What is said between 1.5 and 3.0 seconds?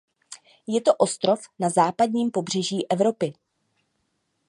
na západním pobřeží